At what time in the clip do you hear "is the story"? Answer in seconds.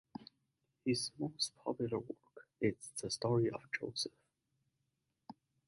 2.59-3.51